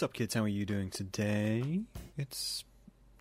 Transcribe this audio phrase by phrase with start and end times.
[0.00, 1.82] Sup kids, how are you doing today?
[2.16, 2.64] It's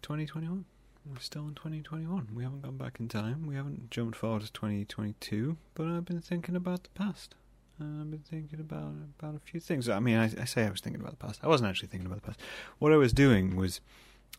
[0.01, 0.63] 2021.
[1.05, 2.29] We're still in 2021.
[2.33, 3.45] We haven't gone back in time.
[3.45, 5.57] We haven't jumped forward to 2022.
[5.73, 7.35] But I've been thinking about the past.
[7.81, 9.89] I've been thinking about about a few things.
[9.89, 11.41] I mean, I, I say I was thinking about the past.
[11.43, 12.39] I wasn't actually thinking about the past.
[12.77, 13.81] What I was doing was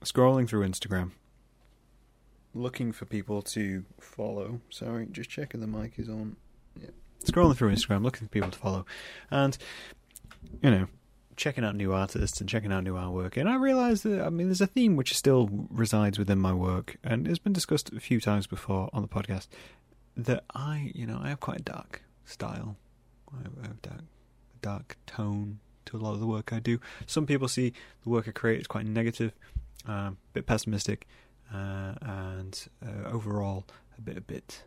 [0.03, 1.11] scrolling through Instagram,
[2.55, 4.63] looking for people to follow.
[4.71, 6.37] Sorry, just checking the mic is on.
[6.81, 6.89] Yeah.
[7.23, 8.87] Scrolling through Instagram, looking for people to follow,
[9.31, 9.59] and
[10.63, 10.87] you know,
[11.41, 13.37] checking out new artists and checking out new artwork.
[13.37, 16.99] And I realised that I mean, there's a theme which still resides within my work,
[17.03, 19.49] and it's been discussed a few times before on the podcast.
[20.17, 22.77] That I, you know, I have quite a dark style.
[23.33, 24.01] I have, dark,
[24.61, 26.79] dark tone to a lot of the work I do.
[27.07, 29.33] Some people see the work I create as quite negative,
[29.87, 31.07] um, a bit pessimistic,
[31.55, 33.65] uh, and uh, overall
[33.97, 34.65] a bit, a bit,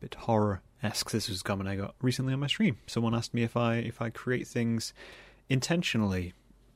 [0.00, 1.10] bit horror esque.
[1.10, 2.78] This was a comment I got recently on my stream.
[2.86, 4.92] Someone asked me if I if I create things
[5.48, 6.34] intentionally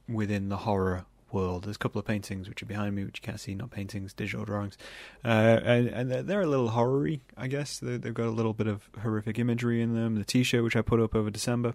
[0.09, 1.65] within the horror world.
[1.65, 4.13] There's a couple of paintings which are behind me, which you can't see, not paintings,
[4.13, 4.77] digital drawings,
[5.25, 7.79] uh, and, and they're, they're a little horror-y, I guess.
[7.79, 10.17] they they've got a little bit of horrific imagery in them.
[10.17, 11.75] The T-shirt which I put up over December,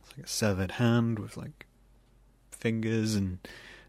[0.00, 1.66] it's like a severed hand with like
[2.50, 3.38] fingers and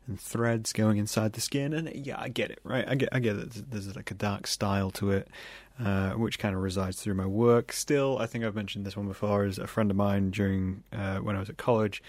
[0.08, 1.74] and threads going inside the skin.
[1.74, 2.86] And yeah, I get it, right?
[2.88, 3.72] I get, I get it.
[3.72, 5.28] There's like a dark style to it,
[5.80, 7.72] uh, which kind of resides through my work.
[7.72, 9.46] Still, I think I've mentioned this one before.
[9.46, 12.02] Is a friend of mine during uh, when I was at college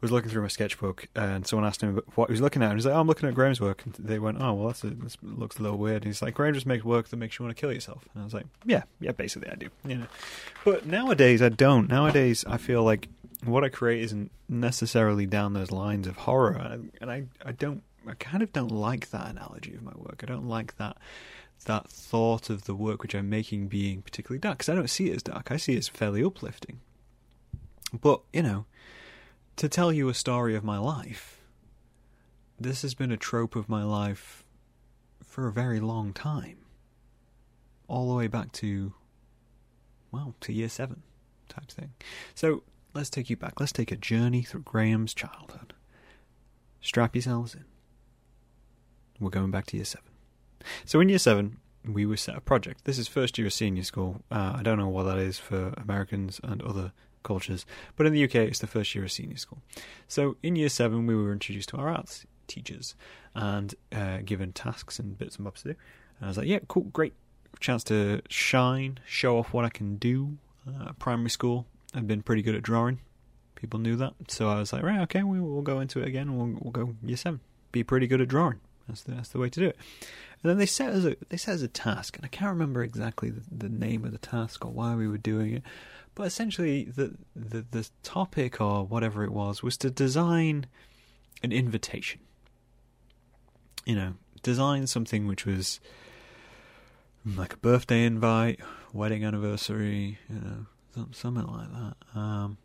[0.00, 2.78] was looking through my sketchbook, and someone asked him what he was looking at, and
[2.78, 4.90] he's like, "Oh, I'm looking at Graham's work." And they went, "Oh, well, that's a,
[4.90, 7.44] this looks a little weird." And he's like, "Graham just makes work that makes you
[7.44, 10.06] want to kill yourself." And I was like, "Yeah, yeah, basically I do." You know,
[10.64, 11.88] but nowadays I don't.
[11.88, 13.08] Nowadays I feel like
[13.44, 17.52] what I create isn't necessarily down those lines of horror, and I, and I, I
[17.52, 20.20] don't, I kind of don't like that analogy of my work.
[20.22, 20.96] I don't like that
[21.64, 25.10] that thought of the work which I'm making being particularly dark because I don't see
[25.10, 25.50] it as dark.
[25.50, 26.80] I see it as fairly uplifting.
[27.98, 28.66] But you know,
[29.56, 31.40] to tell you a story of my life,
[32.58, 34.44] this has been a trope of my life
[35.24, 36.58] for a very long time,
[37.88, 38.92] all the way back to,
[40.12, 41.02] well, to year seven
[41.48, 41.92] type thing.
[42.34, 42.62] So
[42.94, 43.60] let's take you back.
[43.60, 45.74] Let's take a journey through Graham's childhood.
[46.80, 47.64] Strap yourselves in.
[49.18, 50.10] We're going back to year seven.
[50.84, 52.84] So in year seven, we were set a project.
[52.84, 54.22] This is first year of senior school.
[54.30, 56.92] Uh, I don't know what that is for Americans and other
[57.26, 57.66] cultures,
[57.96, 59.58] but in the UK, it's the first year of senior school.
[60.08, 62.94] So in year seven, we were introduced to our arts teachers
[63.34, 65.74] and uh, given tasks and bits and bobs to do.
[66.18, 67.12] And I was like, yeah, cool, great.
[67.60, 70.38] Chance to shine, show off what I can do.
[70.66, 73.00] Uh, primary school, I've been pretty good at drawing.
[73.54, 74.14] People knew that.
[74.28, 76.36] So I was like, right, okay, we, will go into it again.
[76.36, 77.40] We'll, we'll go year seven.
[77.72, 78.60] Be pretty good at drawing.
[78.86, 79.76] That's the, that's the way to do it.
[80.42, 82.82] And then they set as a they set as a task, and I can't remember
[82.82, 85.62] exactly the, the name of the task or why we were doing it,
[86.16, 90.66] but essentially the, the the topic or whatever it was was to design
[91.42, 92.20] an invitation.
[93.84, 95.78] You know, design something which was
[97.36, 98.60] like a birthday invite,
[98.92, 102.18] wedding anniversary, you know, something like that.
[102.18, 102.56] Um,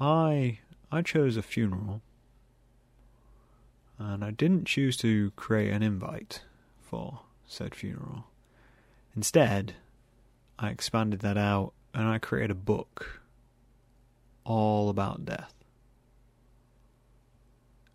[0.00, 0.58] I
[0.90, 2.02] I chose a funeral,
[4.00, 6.42] and I didn't choose to create an invite
[6.82, 8.24] for said funeral.
[9.14, 9.74] Instead,
[10.58, 13.20] I expanded that out and I created a book
[14.44, 15.52] all about death.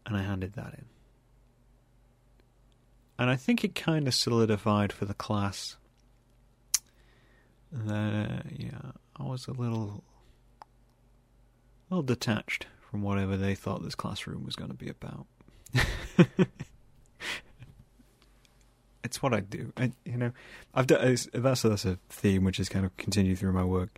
[0.06, 0.86] And I handed that in.
[3.18, 5.78] And I think it kind of solidified for the class
[7.72, 10.04] that, yeah, I was a little,
[11.90, 15.28] a little detached from whatever they thought this classroom was going to be about.
[19.04, 19.74] it's what I do.
[19.78, 20.32] I, you know,
[20.74, 23.98] I've done that's that's a theme which has kind of continued through my work.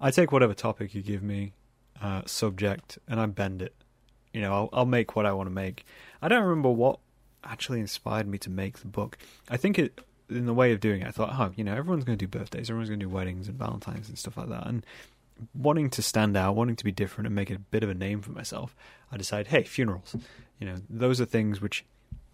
[0.00, 1.52] I take whatever topic you give me,
[2.00, 3.74] uh, subject, and I bend it.
[4.32, 5.84] You know, I'll, I'll make what I want to make.
[6.20, 6.98] I don't remember what
[7.44, 9.18] actually inspired me to make the book.
[9.48, 11.08] I think it in the way of doing it.
[11.08, 13.48] I thought, oh, you know, everyone's going to do birthdays, everyone's going to do weddings
[13.48, 14.84] and Valentines and stuff like that, and
[15.54, 18.22] wanting to stand out, wanting to be different, and make a bit of a name
[18.22, 18.74] for myself,
[19.10, 20.16] I decided, hey, funerals.
[20.58, 21.84] You know, those are things which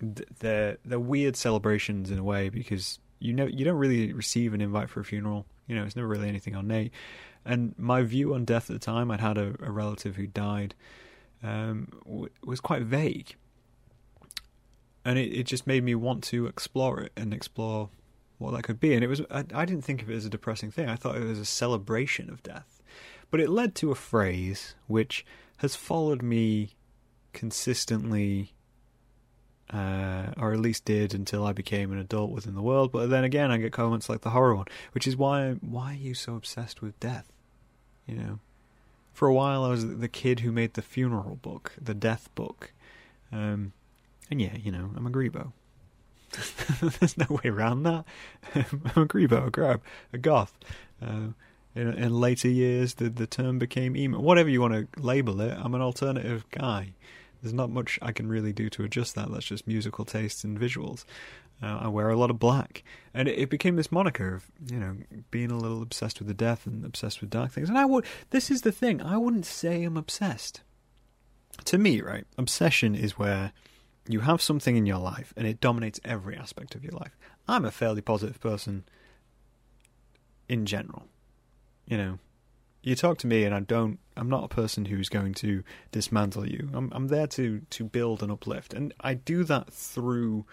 [0.00, 4.61] they're they're weird celebrations in a way because you know you don't really receive an
[4.61, 5.47] invite for a funeral.
[5.67, 6.93] You know, it's never really anything ornate.
[7.45, 10.75] And my view on death at the time, I'd had a, a relative who died,
[11.43, 13.37] um, w- was quite vague.
[15.05, 17.89] and it, it just made me want to explore it and explore
[18.39, 18.95] what that could be.
[18.95, 20.89] And it was I, I didn't think of it as a depressing thing.
[20.89, 22.83] I thought it was a celebration of death.
[23.31, 25.25] But it led to a phrase which
[25.59, 26.77] has followed me
[27.33, 28.55] consistently,
[29.70, 32.91] uh, or at least did until I became an adult within the world.
[32.91, 35.97] But then again, I get comments like the horror one, which is why why are
[35.97, 37.31] you so obsessed with death?
[38.06, 38.38] You know,
[39.12, 42.73] for a while I was the kid who made the funeral book, the death book,
[43.31, 43.73] um,
[44.31, 45.53] and yeah, you know, I'm a grebo.
[46.81, 48.05] There's no way around that.
[48.55, 49.82] I'm a grebo, a grab,
[50.12, 50.55] a goth.
[51.03, 51.29] Uh,
[51.75, 54.19] in, in, later years, the the term became emo.
[54.19, 56.94] Whatever you want to label it, I'm an alternative guy.
[57.43, 59.31] There's not much I can really do to adjust that.
[59.31, 61.05] That's just musical tastes and visuals.
[61.62, 64.79] Uh, I wear a lot of black, and it, it, became this moniker of you
[64.79, 64.96] know
[65.31, 67.69] being a little obsessed with the death and obsessed with dark things.
[67.69, 68.05] And I would.
[68.31, 69.02] This is the thing.
[69.02, 70.62] I wouldn't say I'm obsessed.
[71.64, 73.52] To me, right, obsession is where
[74.08, 77.17] you have something in your life and it dominates every aspect of your life.
[77.46, 78.85] I'm a fairly positive person
[80.49, 81.05] in general.
[81.87, 82.19] You know,
[82.82, 86.48] you talk to me and I don't I'm not a person who's going to dismantle
[86.48, 86.70] you.
[86.72, 88.75] I'm I'm there to to build and uplift.
[88.75, 90.46] And I do that through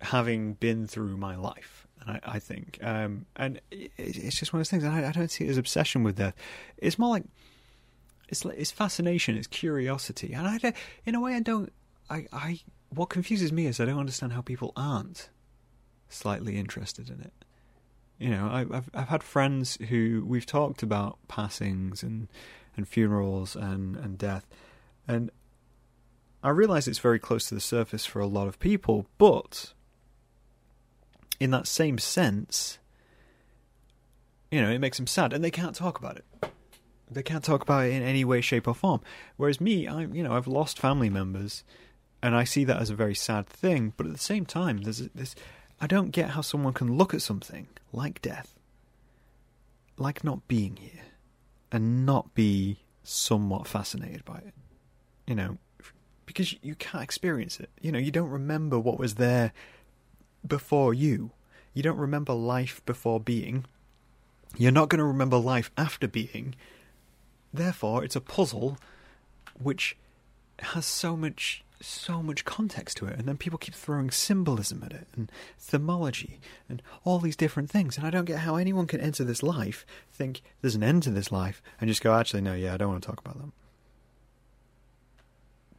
[0.00, 1.86] having been through my life.
[2.00, 4.84] And I, I think, um, and it, it's just one of those things.
[4.84, 6.34] I, I don't see it as obsession with death.
[6.76, 7.24] It's more like
[8.28, 10.74] it's it's fascination, it's curiosity, and I
[11.06, 11.72] in a way I don't
[12.10, 12.60] I, I
[12.90, 15.30] what confuses me is I don't understand how people aren't
[16.08, 17.32] slightly interested in it.
[18.18, 22.28] You know, I, I've I've had friends who we've talked about passings and
[22.76, 24.46] and funerals and and death,
[25.08, 25.30] and
[26.42, 29.72] I realise it's very close to the surface for a lot of people, but
[31.40, 32.78] in that same sense,
[34.50, 36.24] you know, it makes them sad, and they can't talk about it.
[37.10, 39.00] They can't talk about it in any way, shape, or form.
[39.36, 41.64] Whereas me, I'm you know, I've lost family members
[42.24, 43.92] and I see that as a very sad thing.
[43.98, 45.34] But at the same time, there's this.
[45.78, 48.58] I don't get how someone can look at something like death,
[49.96, 51.04] like not being here,
[51.70, 54.54] and not be somewhat fascinated by it.
[55.26, 55.58] You know,
[56.26, 57.70] because you can't experience it.
[57.80, 59.52] You know, you don't remember what was there
[60.46, 61.30] before you.
[61.72, 63.64] You don't remember life before being.
[64.56, 66.54] You're not going to remember life after being.
[67.52, 68.78] Therefore, it's a puzzle
[69.54, 69.96] which
[70.60, 74.92] has so much so much context to it, and then people keep throwing symbolism at
[74.92, 76.38] it and themology
[76.68, 77.96] and all these different things.
[77.96, 81.10] And I don't get how anyone can enter this life, think there's an end to
[81.10, 83.52] this life, and just go, actually, no, yeah, I don't want to talk about them.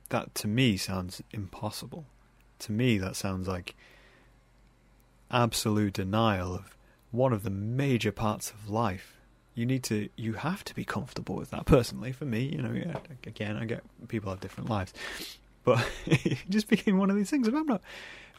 [0.10, 2.06] That to me sounds impossible.
[2.60, 3.76] To me, that sounds like
[5.32, 6.78] absolute denial of
[7.12, 9.14] one of the major parts of life.
[9.56, 11.66] You need to, you have to be comfortable with that.
[11.66, 14.94] Personally, for me, you know, again, I get people have different lives,
[15.66, 17.48] but it just became one of these things.
[17.48, 17.82] I'm not.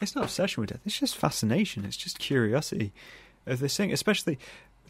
[0.01, 0.81] It's not obsession with death.
[0.85, 1.85] It's just fascination.
[1.85, 2.93] It's just curiosity
[3.45, 4.39] of this thing, especially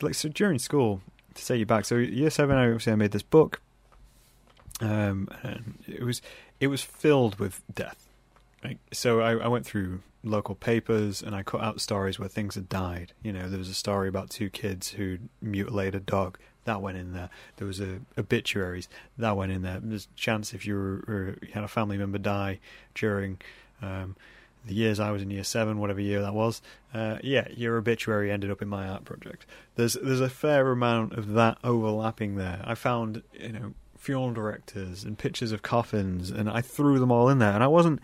[0.02, 1.02] like so during school.
[1.36, 3.62] To say you back, so year seven, I obviously I made this book.
[4.80, 6.22] Um, and it was
[6.60, 8.08] it was filled with death.
[8.64, 8.80] Right?
[8.92, 12.70] So I, I went through local papers and I cut out stories where things had
[12.70, 13.14] died.
[13.24, 16.38] You know, there was a story about two kids who mutilated a dog
[16.68, 17.30] that went in there.
[17.56, 19.80] There was a obituaries that went in there.
[19.82, 22.60] There's a chance if you were you had a family member die
[22.94, 23.40] during
[23.82, 24.16] um,
[24.66, 26.62] the years I was in year seven, whatever year that was.
[26.94, 29.46] Uh, yeah, your obituary ended up in my art project.
[29.76, 32.62] There's there's a fair amount of that overlapping there.
[32.64, 37.30] I found you know funeral directors and pictures of coffins, and I threw them all
[37.30, 37.54] in there.
[37.54, 38.00] And I wasn't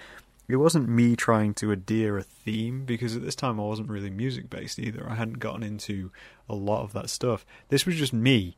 [0.47, 4.09] it wasn't me trying to adhere a theme because at this time I wasn't really
[4.09, 5.07] music based either.
[5.09, 6.11] I hadn't gotten into
[6.49, 7.45] a lot of that stuff.
[7.69, 8.57] This was just me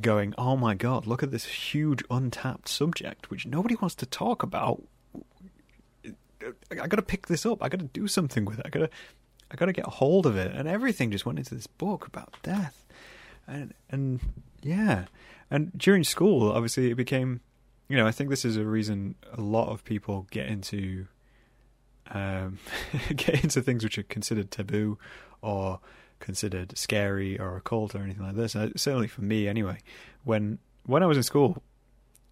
[0.00, 4.42] going, "Oh my god, look at this huge untapped subject which nobody wants to talk
[4.42, 4.82] about.
[6.70, 7.62] I got to pick this up.
[7.62, 8.66] I got to do something with it.
[8.66, 8.90] I got to
[9.50, 12.34] I got to get hold of it." And everything just went into this book about
[12.42, 12.86] death.
[13.46, 14.20] And and
[14.62, 15.04] yeah.
[15.50, 17.40] And during school, obviously it became
[17.92, 21.08] you know, I think this is a reason a lot of people get into
[22.10, 22.58] um,
[23.14, 24.96] get into things which are considered taboo
[25.42, 25.78] or
[26.18, 28.52] considered scary or occult or anything like this.
[28.76, 29.76] Certainly for me, anyway.
[30.24, 31.62] When when I was in school,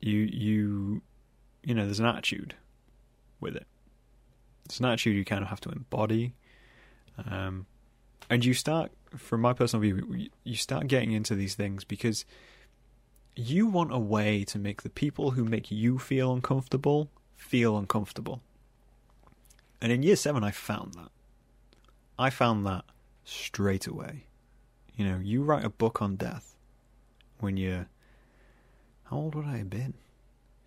[0.01, 1.03] you you
[1.63, 2.55] you know, there's an attitude
[3.39, 3.67] with it.
[4.65, 6.37] It's an attitude you kind of have to embody,
[7.31, 7.67] um,
[8.31, 12.25] and you start, from my personal view, you start getting into these things because
[13.37, 17.11] you want a way to make the people who make you feel uncomfortable
[17.41, 18.43] feel uncomfortable.
[19.81, 21.09] And in year seven, I found that.
[22.19, 22.85] I found that
[23.25, 24.27] straight away.
[24.95, 26.55] You know, you write a book on death
[27.39, 27.89] when you're.
[29.05, 29.95] How old would I have been?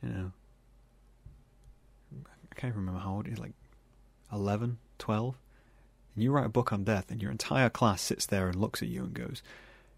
[0.02, 0.32] You know,
[2.26, 3.38] I can't remember how old.
[3.38, 3.54] Like
[4.32, 5.38] 11, 12,
[6.16, 8.82] and you write a book on death, and your entire class sits there and looks
[8.82, 9.44] at you and goes,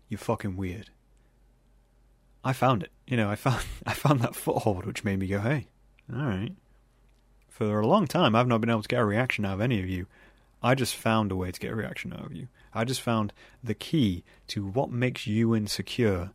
[0.10, 0.91] "You're fucking weird."
[2.45, 2.91] I found it.
[3.07, 5.67] You know, I found I found that foothold, which made me go, "Hey,
[6.13, 6.53] all right."
[7.49, 9.79] For a long time, I've not been able to get a reaction out of any
[9.81, 10.07] of you.
[10.61, 12.49] I just found a way to get a reaction out of you.
[12.73, 13.31] I just found
[13.63, 16.31] the key to what makes you insecure,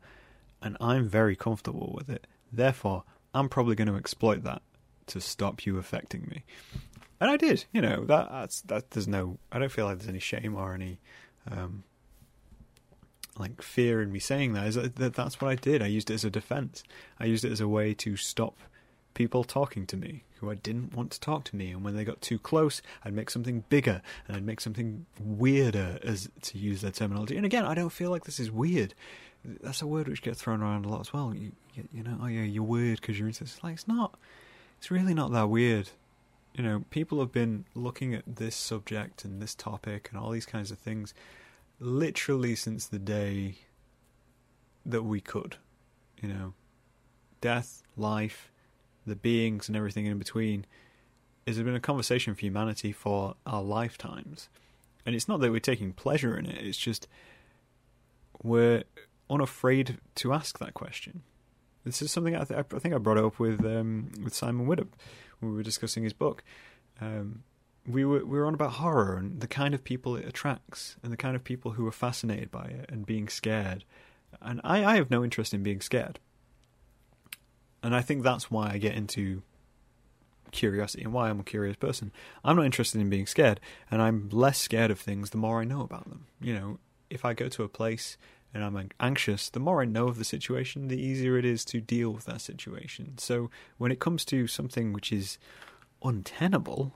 [0.62, 2.26] and I'm very comfortable with it.
[2.50, 4.62] Therefore, I'm probably going to exploit that
[5.08, 6.44] to stop you affecting me.
[7.20, 7.66] And I did.
[7.72, 8.90] You know, that that's that.
[8.90, 9.38] There's no.
[9.52, 11.00] I don't feel like there's any shame or any.
[11.50, 11.84] Um,
[13.40, 15.82] like fear in me saying that is that that's what I did.
[15.82, 16.82] I used it as a defense.
[17.18, 18.56] I used it as a way to stop
[19.14, 21.70] people talking to me who I didn't want to talk to me.
[21.70, 25.98] And when they got too close, I'd make something bigger and I'd make something weirder,
[26.02, 27.36] as to use their terminology.
[27.36, 28.94] And again, I don't feel like this is weird.
[29.44, 31.34] That's a word which gets thrown around a lot as well.
[31.34, 31.52] You,
[31.92, 33.62] you, know, oh yeah, you're weird because you're into this.
[33.62, 34.18] Like it's not.
[34.78, 35.90] It's really not that weird.
[36.54, 40.46] You know, people have been looking at this subject and this topic and all these
[40.46, 41.14] kinds of things
[41.80, 43.56] literally since the day
[44.86, 45.56] that we could.
[46.22, 46.54] You know,
[47.40, 48.52] death, life,
[49.06, 50.66] the beings and everything in between
[51.46, 54.48] has been a conversation for humanity for our lifetimes.
[55.06, 57.08] And it's not that we're taking pleasure in it, it's just
[58.42, 58.84] we're
[59.28, 61.22] unafraid to ask that question.
[61.84, 64.88] This is something I, th- I think I brought up with um, with Simon Widdop
[65.38, 66.44] when we were discussing his book.
[67.00, 67.42] Um,
[67.92, 71.12] we were we were on about horror and the kind of people it attracts and
[71.12, 73.84] the kind of people who are fascinated by it and being scared.
[74.40, 76.18] And I, I have no interest in being scared.
[77.82, 79.42] And I think that's why I get into
[80.50, 82.12] curiosity and why I'm a curious person.
[82.44, 85.64] I'm not interested in being scared, and I'm less scared of things the more I
[85.64, 86.26] know about them.
[86.40, 86.78] You know,
[87.08, 88.16] if I go to a place
[88.52, 91.80] and I'm anxious, the more I know of the situation, the easier it is to
[91.80, 93.18] deal with that situation.
[93.18, 95.38] So when it comes to something which is
[96.02, 96.94] untenable,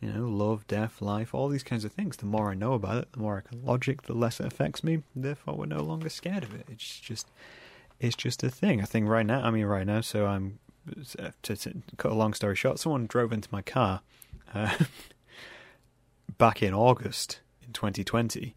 [0.00, 2.98] you know, love, death, life, all these kinds of things, the more I know about
[2.98, 5.02] it, the more I can logic, the less it affects me.
[5.14, 6.66] Therefore, we're no longer scared of it.
[6.70, 7.28] It's just
[8.00, 8.82] it's just a thing.
[8.82, 10.58] I think right now, I mean, right now, so I'm,
[11.42, 14.00] to, to cut a long story short, someone drove into my car
[14.52, 14.76] uh,
[16.38, 18.54] back in August in 2020.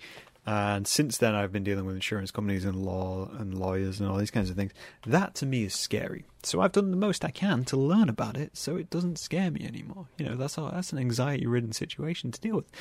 [0.49, 4.15] And since then, I've been dealing with insurance companies and law and lawyers and all
[4.15, 4.71] these kinds of things.
[5.05, 6.23] That to me is scary.
[6.41, 9.51] So I've done the most I can to learn about it, so it doesn't scare
[9.51, 10.07] me anymore.
[10.17, 12.71] You know, that's all, that's an anxiety-ridden situation to deal with,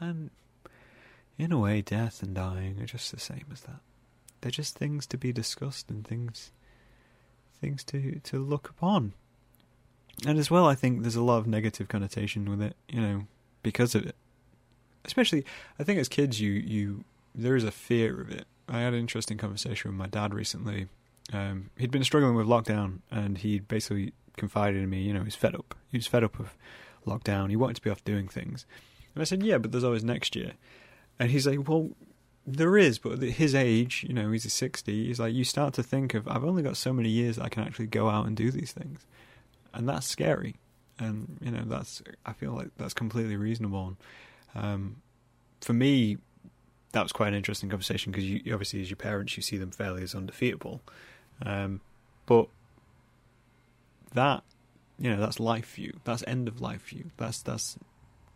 [0.00, 0.30] and
[1.36, 3.80] in a way, death and dying are just the same as that.
[4.40, 6.52] They're just things to be discussed and things
[7.60, 9.12] things to to look upon.
[10.26, 13.26] And as well, I think there's a lot of negative connotation with it, you know,
[13.62, 14.16] because of it.
[15.04, 15.44] Especially,
[15.78, 18.46] I think as kids, you you there is a fear of it.
[18.68, 20.88] I had an interesting conversation with my dad recently.
[21.32, 25.02] Um, he'd been struggling with lockdown, and he basically confided in me.
[25.02, 25.74] You know, he's fed up.
[25.90, 26.56] He was fed up of
[27.06, 27.50] lockdown.
[27.50, 28.66] He wanted to be off doing things.
[29.14, 30.52] And I said, "Yeah, but there's always next year."
[31.18, 31.90] And he's like, "Well,
[32.46, 35.74] there is, but at his age, you know, he's a 60, he's like, you start
[35.74, 38.36] to think of, I've only got so many years I can actually go out and
[38.36, 39.06] do these things.
[39.72, 40.56] And that's scary.
[40.98, 43.96] And, you know, that's, I feel like that's completely reasonable.
[44.54, 44.96] Um,
[45.60, 46.18] for me,
[46.92, 49.70] that was quite an interesting conversation because you, obviously, as your parents, you see them
[49.70, 50.80] fairly as undefeatable.
[51.44, 51.80] Um,
[52.26, 52.48] but
[54.12, 54.44] that,
[54.98, 55.98] you know, that's life view.
[56.04, 57.10] That's end of life view.
[57.16, 57.76] That's, that's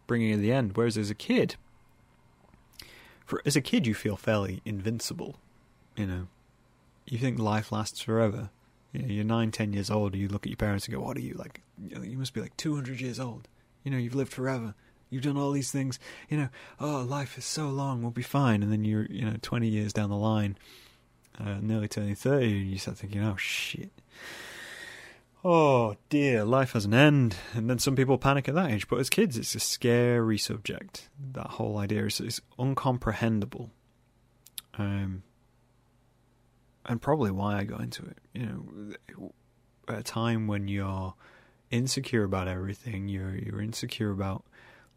[0.06, 0.76] bringing in the end.
[0.76, 1.54] Whereas as a kid,
[3.24, 5.36] for as a kid you feel fairly invincible.
[5.96, 6.28] You know,
[7.06, 8.50] you think life lasts forever.
[8.92, 10.14] You know, you're nine, ten years old.
[10.14, 11.60] You look at your parents and go, "What are you like?
[11.88, 13.46] You must be like two hundred years old.
[13.84, 14.74] You know, you've lived forever.
[15.10, 15.98] You've done all these things.
[16.28, 16.48] You know,
[16.80, 18.02] oh, life is so long.
[18.02, 20.56] We'll be fine." And then you're, you know, twenty years down the line,
[21.38, 23.92] uh, nearly turning thirty, and you start thinking, "Oh shit."
[25.44, 27.36] oh dear, life has an end.
[27.54, 28.88] And then some people panic at that age.
[28.88, 31.08] But as kids, it's a scary subject.
[31.32, 33.70] That whole idea is, is uncomprehendable.
[34.76, 35.22] Um,
[36.86, 38.18] and probably why I got into it.
[38.34, 39.30] You know,
[39.88, 41.14] at a time when you're
[41.70, 44.44] insecure about everything, you're you're insecure about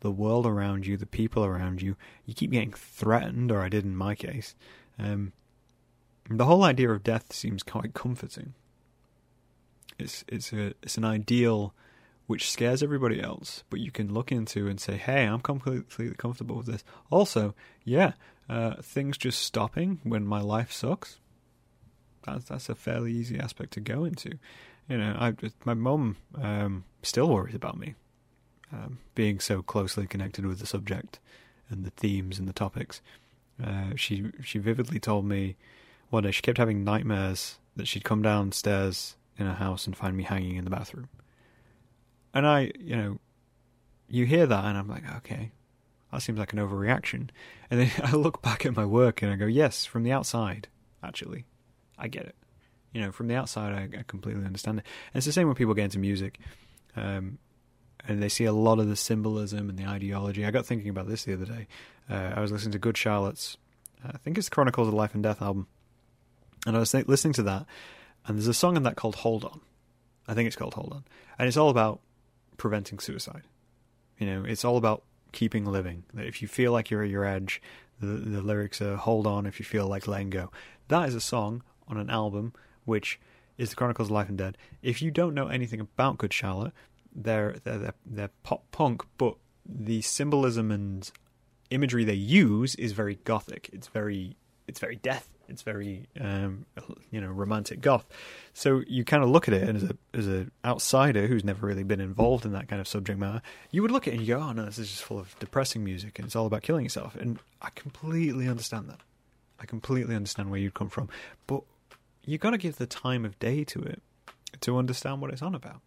[0.01, 1.95] the world around you, the people around you.
[2.25, 4.55] You keep getting threatened, or I did in my case.
[4.99, 5.31] Um,
[6.29, 8.53] the whole idea of death seems quite comforting.
[9.97, 11.73] It's it's a it's an ideal
[12.27, 16.57] which scares everybody else, but you can look into and say, "Hey, I'm completely comfortable
[16.57, 17.53] with this." Also,
[17.83, 18.13] yeah,
[18.49, 21.19] uh, things just stopping when my life sucks.
[22.25, 24.39] That's that's a fairly easy aspect to go into.
[24.89, 27.95] You know, I my mum um, still worries about me
[28.71, 31.19] um, being so closely connected with the subject
[31.69, 33.01] and the themes and the topics.
[33.63, 35.55] Uh, she she vividly told me
[36.09, 40.15] one day she kept having nightmares that she'd come downstairs in her house and find
[40.15, 41.09] me hanging in the bathroom.
[42.33, 43.19] And I, you know,
[44.07, 45.51] you hear that, and I'm like, okay,
[46.11, 47.29] that seems like an overreaction.
[47.69, 50.67] And then I look back at my work and I go, yes, from the outside,
[51.03, 51.45] actually,
[51.97, 52.35] I get it.
[52.93, 54.85] You know, from the outside, I, I completely understand it.
[55.13, 56.39] And it's the same when people get into music.
[56.95, 57.37] Um,
[58.07, 60.45] and they see a lot of the symbolism and the ideology.
[60.45, 61.67] I got thinking about this the other day.
[62.09, 63.57] Uh, I was listening to Good Charlotte's,
[64.03, 65.67] I think it's Chronicles of Life and Death album,
[66.65, 67.65] and I was th- listening to that,
[68.25, 69.61] and there's a song in that called Hold On.
[70.27, 71.03] I think it's called Hold On,
[71.37, 71.99] and it's all about
[72.57, 73.43] preventing suicide.
[74.17, 76.03] You know, it's all about keeping living.
[76.13, 77.61] That if you feel like you're at your edge,
[77.99, 79.45] the the lyrics are Hold On.
[79.45, 80.51] If you feel like letting go,
[80.87, 82.53] that is a song on an album
[82.85, 83.19] which
[83.57, 84.55] is the Chronicles of Life and Death.
[84.81, 86.73] If you don't know anything about Good Charlotte,
[87.15, 91.11] they're they're they're, pop punk, but the symbolism and
[91.69, 93.69] imagery they use is very gothic.
[93.73, 94.35] It's very
[94.67, 95.29] it's very death.
[95.47, 96.65] It's very um,
[97.11, 98.05] you know romantic goth.
[98.53, 101.67] So you kind of look at it, and as a as an outsider who's never
[101.67, 104.25] really been involved in that kind of subject matter, you would look at it and
[104.25, 106.61] you go, "Oh no, this is just full of depressing music, and it's all about
[106.61, 108.99] killing yourself." And I completely understand that.
[109.59, 111.09] I completely understand where you'd come from,
[111.47, 111.63] but
[112.25, 114.01] you've got to give the time of day to it
[114.61, 115.81] to understand what it's on about.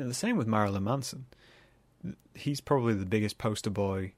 [0.00, 1.26] Know, the same with Marilyn Manson.
[2.34, 4.14] He's probably the biggest poster boy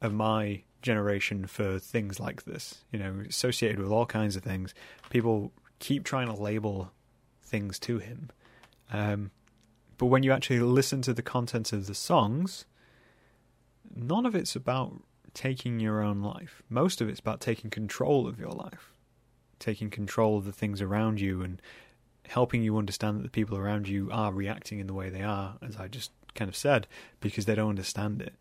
[0.00, 2.82] of my generation for things like this.
[2.90, 4.74] You know, associated with all kinds of things.
[5.08, 6.90] People keep trying to label
[7.40, 8.30] things to him.
[8.92, 9.30] Um,
[9.96, 12.64] but when you actually listen to the content of the songs,
[13.94, 15.04] none of it's about
[15.34, 16.64] taking your own life.
[16.68, 18.92] Most of it's about taking control of your life,
[19.60, 21.62] taking control of the things around you and
[22.28, 25.56] helping you understand that the people around you are reacting in the way they are,
[25.62, 26.86] as I just kind of said,
[27.20, 28.34] because they don't understand it.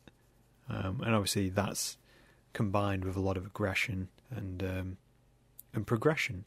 [0.69, 1.97] Um, and obviously, that's
[2.53, 4.97] combined with a lot of aggression and um,
[5.73, 6.45] and progression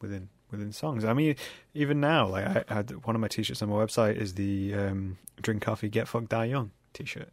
[0.00, 1.04] within within songs.
[1.04, 1.36] I mean,
[1.74, 5.18] even now, like I, had one of my t-shirts on my website is the um,
[5.40, 7.30] "Drink Coffee, Get Fucked, Die Young" t-shirt.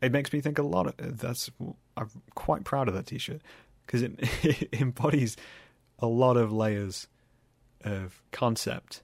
[0.00, 0.86] It makes me think a lot.
[0.86, 1.50] Of, that's
[1.96, 3.42] I'm quite proud of that t-shirt
[3.84, 5.36] because it, it embodies
[5.98, 7.08] a lot of layers
[7.84, 9.02] of concept,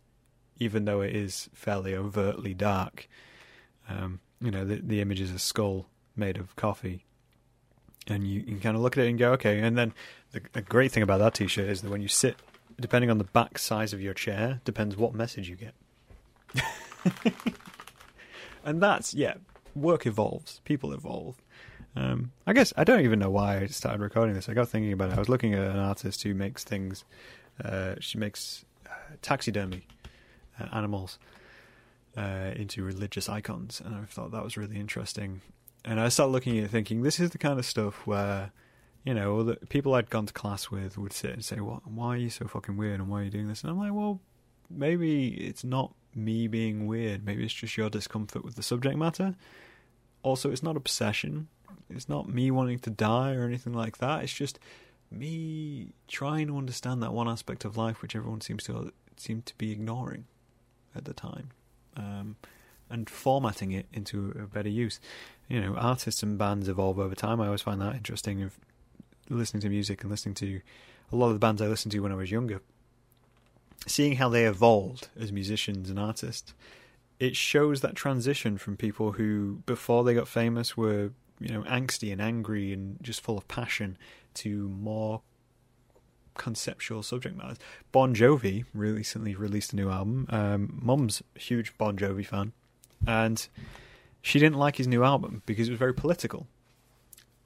[0.58, 3.08] even though it is fairly overtly dark.
[3.88, 7.04] Um, you know, the, the image is a skull made of coffee,
[8.06, 9.60] and you, you can kind of look at it and go, okay.
[9.60, 9.92] And then
[10.32, 12.37] the, the great thing about that T-shirt is that when you sit,
[12.80, 15.74] depending on the back size of your chair, depends what message you get.
[18.64, 19.34] and that's yeah,
[19.74, 21.37] work evolves, people evolve.
[21.96, 24.48] Um, I guess I don't even know why I started recording this.
[24.48, 25.16] I got thinking about it.
[25.16, 27.04] I was looking at an artist who makes things
[27.62, 28.90] uh, she makes uh,
[29.23, 29.87] taxidermy
[30.61, 31.19] uh, animals
[32.17, 35.40] into religious icons, and I thought that was really interesting.
[35.85, 38.53] And I started looking at it, thinking this is the kind of stuff where,
[39.05, 41.87] you know, the people I'd gone to class with would sit and say, "What?
[41.87, 43.01] Why are you so fucking weird?
[43.01, 44.21] And why are you doing this?" And I'm like, "Well,
[44.71, 47.25] maybe it's not me being weird.
[47.25, 49.35] Maybe it's just your discomfort with the subject matter.
[50.23, 51.49] Also, it's not obsession.
[51.90, 54.23] It's not me wanting to die or anything like that.
[54.23, 54.59] It's just."
[55.16, 59.55] Me trying to understand that one aspect of life which everyone seems to seem to
[59.57, 60.24] be ignoring
[60.94, 61.50] at the time,
[61.96, 62.37] um,
[62.90, 65.00] and formatting it into a better use.
[65.48, 67.40] You know, artists and bands evolve over time.
[67.40, 68.42] I always find that interesting.
[68.42, 68.59] Of
[69.31, 70.61] listening to music and listening to
[71.12, 72.61] a lot of the bands I listened to when I was younger,
[73.87, 76.55] seeing how they evolved as musicians and artists,
[77.18, 82.12] it shows that transition from people who before they got famous were you know angsty
[82.12, 83.96] and angry and just full of passion
[84.35, 85.23] to more
[86.37, 87.59] conceptual subject matters.
[87.92, 90.27] Bon Jovi recently released a new album.
[90.31, 92.53] Um, huge Bon Jovi fan,
[93.07, 93.47] and
[94.23, 96.47] she didn't like his new album because it was very political.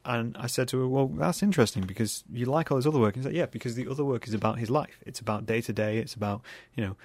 [0.04, 3.14] And I said to her, "Well, that's interesting because you like all his other work."
[3.14, 5.02] And she said, "Yeah, because the other work is about his life.
[5.04, 5.98] It's about day to day.
[5.98, 6.40] It's about
[6.74, 6.96] you know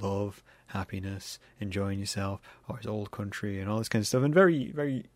[0.00, 4.34] love, happiness, enjoying yourself, or his old country, and all this kind of stuff, and
[4.34, 5.06] very, very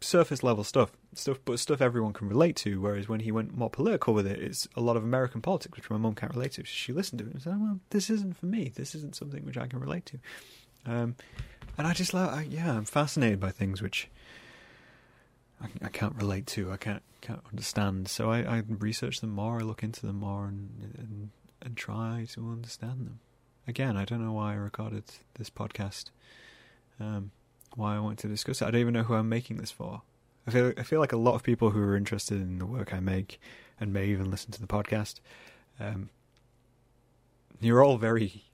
[0.00, 2.80] surface level stuff, stuff, but stuff everyone can relate to.
[2.80, 5.90] Whereas when he went more political with it, it's a lot of American politics, which
[5.90, 6.64] my mum can't relate to.
[6.64, 8.72] She listened to it and said, "Well, this isn't for me.
[8.74, 10.18] This isn't something which I can relate to."
[10.86, 11.16] Um,
[11.78, 14.08] and I just like, I, yeah, I'm fascinated by things which
[15.60, 16.70] I, I, can't relate to.
[16.70, 18.08] I can't can't understand.
[18.08, 19.58] So I, I research them more.
[19.58, 21.30] I look into them more, and, and
[21.62, 23.20] and try to understand them.
[23.68, 25.04] Again, I don't know why I recorded
[25.34, 26.10] this podcast.
[27.00, 27.32] Um,
[27.76, 28.66] why I want to discuss it.
[28.66, 30.02] I don't even know who I'm making this for.
[30.46, 32.92] I feel I feel like a lot of people who are interested in the work
[32.92, 33.40] I make
[33.78, 35.20] and may even listen to the podcast,
[35.78, 36.08] um,
[37.60, 38.44] you're all very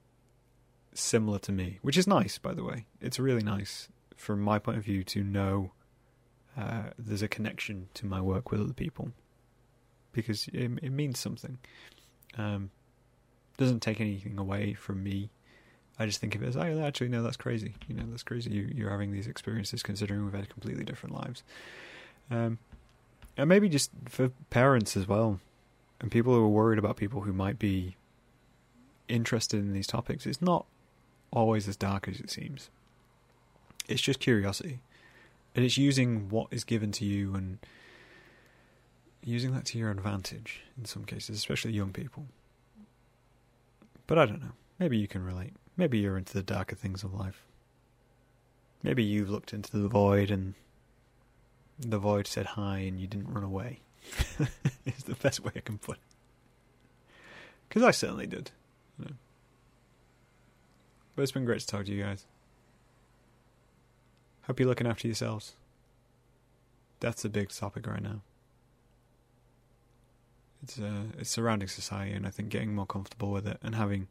[0.95, 2.87] similar to me, which is nice, by the way.
[3.01, 5.73] It's really nice from my point of view to know
[6.57, 9.13] uh, there's a connection to my work with other people
[10.13, 11.59] because it, it means something.
[12.37, 12.71] Um,
[13.57, 15.31] doesn't take anything away from me
[15.99, 17.75] I just think of it as, oh, actually, no, that's crazy.
[17.87, 18.51] You know, that's crazy.
[18.51, 21.43] You, you're having these experiences considering we've had completely different lives.
[22.31, 22.59] Um,
[23.37, 25.41] and maybe just for parents as well,
[26.01, 27.97] and people who are worried about people who might be
[29.09, 30.67] interested in these topics, it's not
[31.31, 32.71] always as dark as it seems.
[33.89, 34.81] It's just curiosity.
[35.55, 37.59] And it's using what is given to you and
[39.23, 42.27] using that to your advantage in some cases, especially young people.
[44.07, 44.53] But I don't know.
[44.79, 45.53] Maybe you can relate.
[45.77, 47.43] Maybe you're into the darker things of life.
[48.83, 50.55] Maybe you've looked into the void and
[51.79, 53.81] the void said hi and you didn't run away.
[54.87, 56.03] is the best way I can put it.
[57.69, 58.51] Because I certainly did.
[58.99, 59.15] You know.
[61.15, 62.27] But it's been great to talk to you guys.
[64.43, 65.55] Hope you're looking after yourselves.
[67.01, 68.23] That's a big topic right now.
[70.63, 74.09] It's uh, it's surrounding society, and I think getting more comfortable with it and having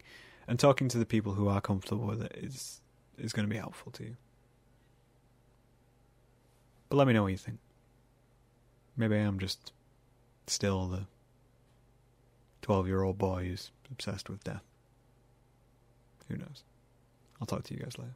[0.51, 2.81] and talking to the people who are comfortable with it is
[3.17, 4.17] is going to be helpful to you.
[6.89, 7.59] But let me know what you think.
[8.97, 9.71] Maybe I am just
[10.47, 11.05] still the
[12.63, 14.63] 12 year old boy who's obsessed with death.
[16.27, 16.63] Who knows?
[17.39, 18.15] I'll talk to you guys later.